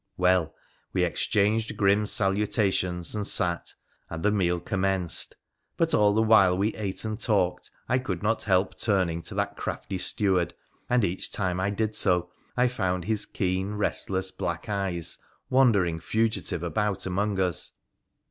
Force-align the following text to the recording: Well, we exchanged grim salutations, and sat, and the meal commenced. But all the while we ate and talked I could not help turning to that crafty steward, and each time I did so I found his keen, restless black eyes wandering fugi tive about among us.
Well, 0.17 0.55
we 0.93 1.03
exchanged 1.03 1.77
grim 1.77 2.07
salutations, 2.07 3.13
and 3.13 3.27
sat, 3.27 3.75
and 4.09 4.23
the 4.23 4.31
meal 4.31 4.59
commenced. 4.59 5.35
But 5.77 5.93
all 5.93 6.15
the 6.15 6.23
while 6.23 6.57
we 6.57 6.73
ate 6.73 7.05
and 7.05 7.19
talked 7.19 7.69
I 7.87 7.99
could 7.99 8.23
not 8.23 8.45
help 8.45 8.75
turning 8.79 9.21
to 9.21 9.35
that 9.35 9.57
crafty 9.57 9.99
steward, 9.99 10.55
and 10.89 11.05
each 11.05 11.31
time 11.31 11.59
I 11.59 11.69
did 11.69 11.95
so 11.95 12.31
I 12.57 12.67
found 12.67 13.05
his 13.05 13.27
keen, 13.27 13.75
restless 13.75 14.31
black 14.31 14.67
eyes 14.67 15.19
wandering 15.51 15.99
fugi 15.99 16.49
tive 16.49 16.63
about 16.63 17.05
among 17.05 17.39
us. 17.39 17.73